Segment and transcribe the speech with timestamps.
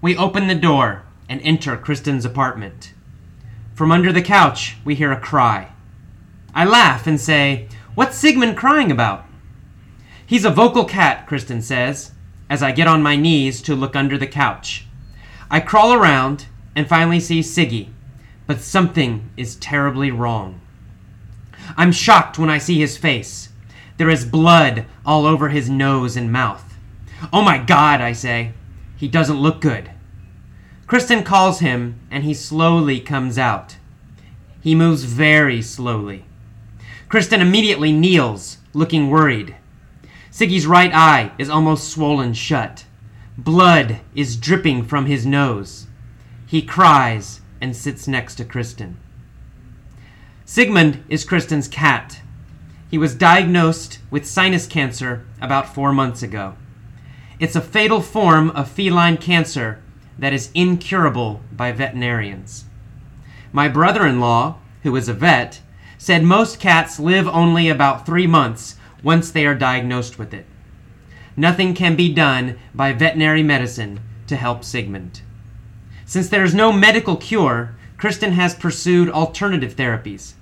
[0.00, 2.94] We open the door and enter Kristen's apartment.
[3.74, 5.68] From under the couch, we hear a cry.
[6.54, 9.24] I laugh and say, What's Sigmund crying about?
[10.24, 12.12] He's a vocal cat, Kristen says,
[12.48, 14.86] as I get on my knees to look under the couch.
[15.50, 17.90] I crawl around and finally see Siggy,
[18.46, 20.60] but something is terribly wrong.
[21.76, 23.48] I'm shocked when I see his face.
[23.96, 26.74] There is blood all over his nose and mouth.
[27.32, 28.52] Oh my god, I say.
[28.96, 29.90] He doesn't look good.
[30.86, 33.76] Kristen calls him, and he slowly comes out.
[34.60, 36.24] He moves very slowly.
[37.08, 39.56] Kristen immediately kneels, looking worried.
[40.30, 42.84] Siggy's right eye is almost swollen shut.
[43.38, 45.86] Blood is dripping from his nose.
[46.46, 48.96] He cries and sits next to Kristen.
[50.44, 52.20] Sigmund is Kristen's cat.
[52.90, 56.54] He was diagnosed with sinus cancer about four months ago.
[57.40, 59.82] It's a fatal form of feline cancer
[60.18, 62.66] that is incurable by veterinarians.
[63.52, 65.60] My brother in law, who is a vet,
[65.98, 70.46] said most cats live only about three months once they are diagnosed with it.
[71.36, 75.22] Nothing can be done by veterinary medicine to help Sigmund.
[76.06, 80.34] Since there is no medical cure, Kristen has pursued alternative therapies.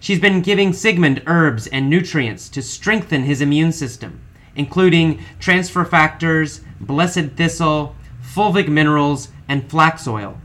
[0.00, 4.20] She's been giving Sigmund herbs and nutrients to strengthen his immune system,
[4.56, 10.38] including transfer factors, blessed thistle, fulvic minerals, and flax oil.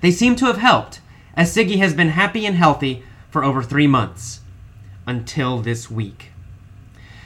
[0.00, 1.00] They seem to have helped,
[1.34, 4.40] as Siggy has been happy and healthy for over three months
[5.06, 6.32] until this week.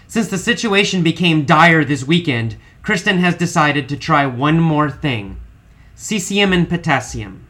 [0.07, 5.41] Since the situation became dire this weekend, Kristen has decided to try one more thing
[5.97, 7.47] cesium and potassium.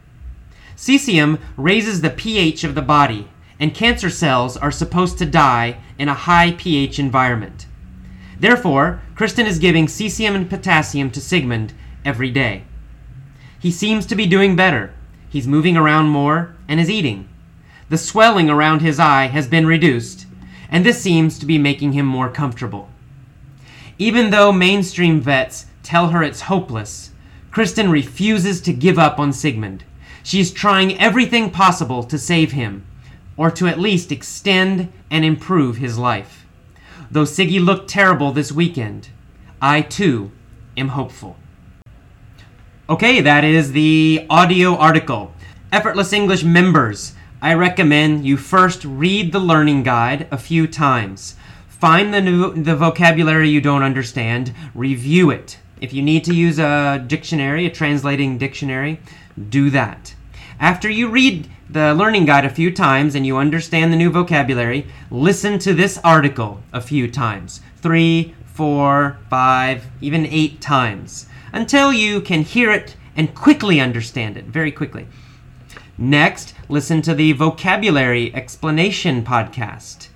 [0.75, 3.27] Cesium raises the pH of the body,
[3.59, 7.65] and cancer cells are supposed to die in a high pH environment.
[8.39, 11.73] Therefore, Kristen is giving cesium and potassium to Sigmund
[12.03, 12.63] every day.
[13.59, 14.93] He seems to be doing better.
[15.29, 17.27] He's moving around more and is eating.
[17.87, 20.25] The swelling around his eye has been reduced,
[20.69, 22.89] and this seems to be making him more comfortable.
[23.99, 27.11] Even though mainstream vets tell her it's hopeless,
[27.51, 29.83] Kristen refuses to give up on Sigmund.
[30.23, 32.85] She is trying everything possible to save him,
[33.37, 36.45] or to at least extend and improve his life.
[37.11, 39.09] Though Siggy looked terrible this weekend,
[39.61, 40.31] I too
[40.75, 41.37] am hopeful.
[42.89, 45.33] Okay, that is the audio article.
[45.71, 51.35] Effortless English members, I recommend you first read the learning guide a few times.
[51.67, 55.59] Find the, new, the vocabulary you don't understand, review it.
[55.81, 59.01] If you need to use a dictionary, a translating dictionary,
[59.49, 60.15] do that.
[60.59, 64.87] After you read the learning guide a few times and you understand the new vocabulary,
[65.11, 72.21] listen to this article a few times three, four, five, even eight times until you
[72.21, 75.05] can hear it and quickly understand it, very quickly.
[75.97, 80.09] Next, listen to the Vocabulary Explanation podcast.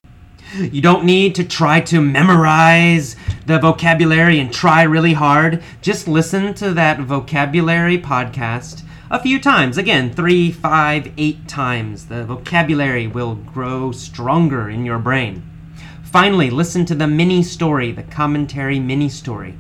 [0.58, 5.64] You don't need to try to memorize the vocabulary and try really hard.
[5.82, 9.78] Just listen to that vocabulary podcast a few times.
[9.78, 12.08] Again, three, five, eight times.
[12.08, 15.50] The vocabulary will grow stronger in your brain.
[16.04, 19.56] Finally, listen to the mini story, the commentary mini story.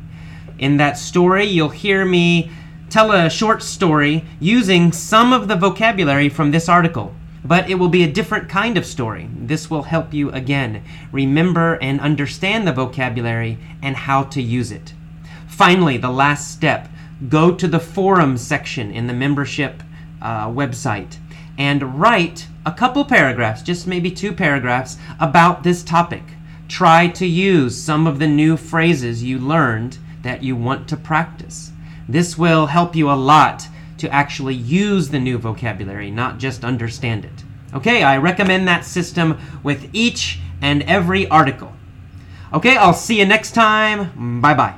[0.57, 2.51] In that story, you'll hear me
[2.89, 7.13] tell a short story using some of the vocabulary from this article,
[7.45, 9.29] but it will be a different kind of story.
[9.35, 14.93] This will help you again remember and understand the vocabulary and how to use it.
[15.47, 16.89] Finally, the last step
[17.27, 19.83] go to the forum section in the membership
[20.21, 21.17] uh, website
[21.57, 26.23] and write a couple paragraphs, just maybe two paragraphs, about this topic.
[26.69, 31.71] Try to use some of the new phrases you learned that you want to practice.
[32.09, 33.67] This will help you a lot
[33.99, 37.43] to actually use the new vocabulary, not just understand it.
[37.71, 41.71] Okay, I recommend that system with each and every article.
[42.51, 44.41] Okay, I'll see you next time.
[44.41, 44.73] Bye bye.